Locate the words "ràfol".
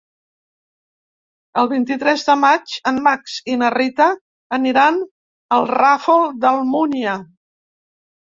5.75-6.27